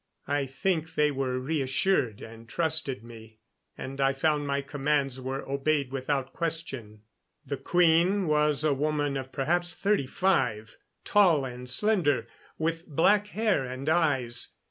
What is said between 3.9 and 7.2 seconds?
I found my commands were obeyed without question.